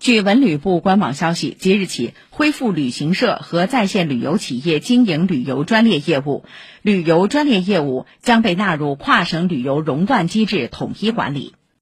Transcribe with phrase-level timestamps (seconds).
[0.00, 6.42] 据文旅部官网消息即日起恢复旅行社和在线旅游企业经营旅游专列业务。
[6.80, 11.54] 旅游专列业务将被纳入跨省旅游熔断机制统一管理。